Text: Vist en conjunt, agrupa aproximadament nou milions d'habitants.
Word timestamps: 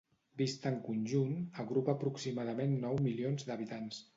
Vist 0.41 0.63
en 0.69 0.77
conjunt, 0.87 1.35
agrupa 1.65 1.95
aproximadament 1.99 2.75
nou 2.87 2.99
milions 3.11 3.51
d'habitants. 3.51 4.03